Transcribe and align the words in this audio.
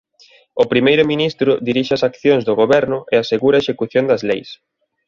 O 0.63 0.65
primeiro 0.71 1.03
ministro 1.11 1.51
dirixe 1.67 1.93
as 1.95 2.05
accións 2.09 2.43
do 2.47 2.57
goberno 2.61 2.97
e 3.13 3.15
asegura 3.17 3.55
a 3.57 3.63
execución 3.63 4.05
das 4.07 4.21
leis. 4.29 4.49